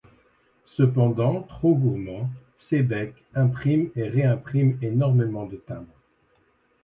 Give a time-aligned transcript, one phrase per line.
[0.63, 6.01] Cependant, trop gourmand, Seebeck imprime et réimprime énormément de timbres.